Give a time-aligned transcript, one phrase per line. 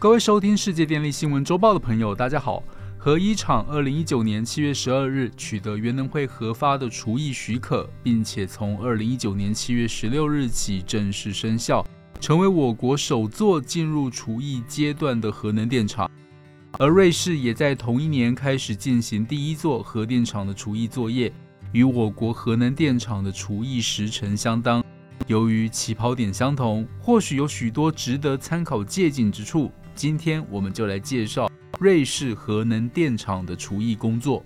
[0.00, 2.62] 各位收听世界电力新闻周报的朋友，大家好。
[2.96, 11.84] 核一厂二零一九年七月十二日取得原能会核发的除役许可，并且从二零一九年七月十六日起正式生效，
[12.20, 16.08] 成为我国首座进入除役阶段的核能电厂。
[16.78, 21.32] 而瑞士也在同一年开始进行第一座核电厂的除役作业，
[21.72, 24.80] 与我国核能电厂的除役时程相当。
[25.28, 29.70] 由于起跑点相同，或许有许多值得参考借鉴之处。
[29.94, 34.42] 今天我们就来介绍瑞士核能电厂的除役工作。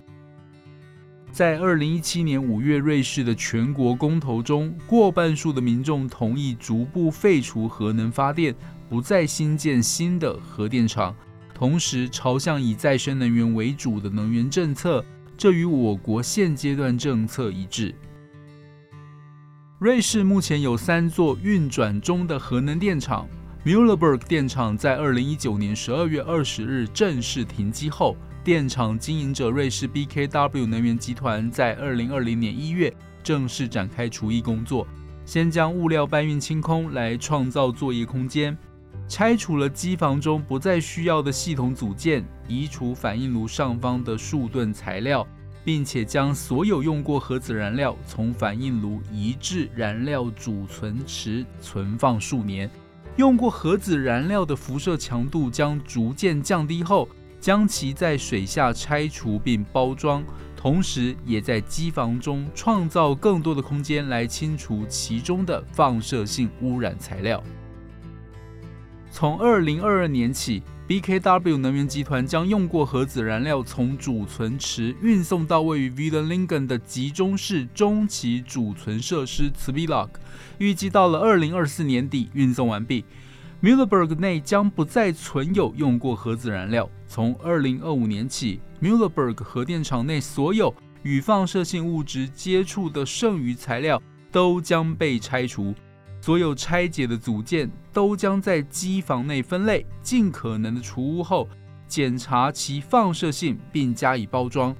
[1.31, 8.53] 在二零一七年五月，瑞士的全国公投中，过半数的民众同意逐步废除核能发电，
[8.89, 11.15] 不再新建新的核电厂，
[11.53, 15.03] 同时朝向以再生能源为主的能源政策，
[15.37, 17.95] 这与我国现阶段政策一致。
[19.83, 23.27] 瑞士目前有三座运转中的核能电厂。
[23.65, 34.87] Müllerberg 电厂在二零一九年十二月二十日正式停机后，电厂经营者瑞士 BKW 能源集团在二零二零年一月正式展开除役工作，
[35.25, 38.57] 先将物料搬运清空来创造作业空间，
[39.09, 45.27] 拆除了机房中不再需要的系统组件，移除反应炉上方的数吨材料，
[45.63, 52.69] 并且将所有用过核子燃料从反应炉移至燃料储存池存放数年。
[53.15, 57.07] 用过核子燃料的辐射强度将逐渐降低后，
[57.39, 60.23] 将其在水下拆除并包装，
[60.55, 67.43] 同时也在机房中创造更多的空间来清除其中的放射性污染材料。
[69.11, 80.19] 从二零二二年起，BKW 能源集团将用过核子燃料从储存池运送到位于 Villingen 的集中式中期储存设施 z v i l o g
[80.57, 83.05] 预计到了二零二四年底运送完毕。
[83.63, 86.89] Müllerberg 内将不再存有用过核子燃料。
[87.07, 94.01] 从二零二五年起，Müllerberg 核电厂内所有与放射性物质接触的剩余材料
[94.33, 95.73] 都将被拆除。
[96.23, 101.49] 所有拆解的组件都将在机房内分类，尽可能的除污后
[101.85, 104.73] 检查其放射性，并加以包装，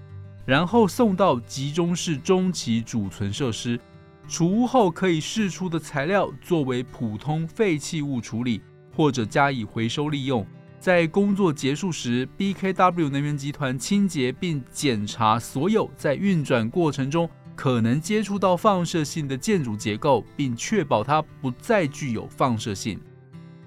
[0.45, 3.77] 然后送到集中式中期储存设施。
[4.25, 8.61] 除污后可以释出的材料作为普通废弃物处理，
[8.95, 10.47] 或者加以回收利用。
[10.79, 17.29] 在工作结束时，BKW 能源集团清洁并检查所有在运转过程中。
[17.55, 22.99] 可能接触到放射性的建筑结构，并确保它不再具有放射性。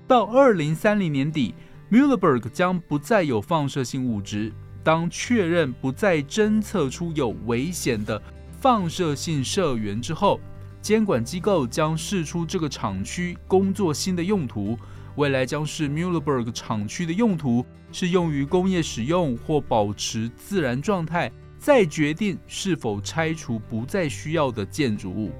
[0.06, 1.54] 到二零三零年底
[1.90, 4.52] ，Mühleberg 将不再有放射性物质。
[4.82, 8.22] 当确认不再侦测出有危险的
[8.60, 10.38] 放射性射源之后，
[10.80, 14.78] 监管机构将释出这个厂区工作新的用途。
[15.16, 21.32] 未来将是 Mühleberg 厂区的用途是用于工业使用或保持自然状态。
[21.66, 25.32] 再决定是否拆除不再需要的建筑物。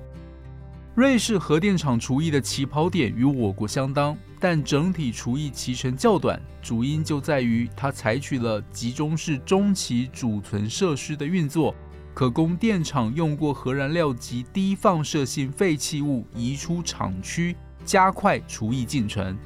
[0.97, 11.73] 瑞士核电厂除役的起跑点与我国相当，但整体除役期程较短，主因就在于它采取了集中式中期储存设施的运作，
[12.13, 17.55] 可供电厂用过核燃料及低放射性废弃物移出厂区，
[17.85, 19.39] 加快除役进程。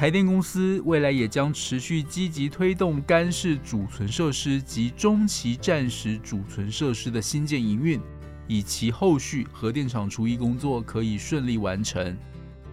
[0.00, 8.00] 台电公司未来也将持续积极推动干式储存设施及中期战时储存设施的新建营运，
[8.48, 12.16] 以其后续核电厂除役工作可以顺利完成。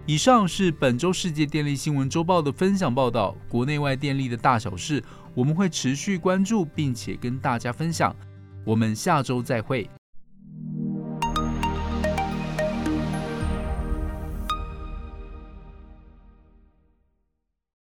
[0.06, 5.04] 以上是本周世界电力新闻周报的分享报道，国内外电力的大小事，
[5.36, 8.16] 我们会持续关注并且跟大家分享。
[8.64, 9.90] 我们下周再会。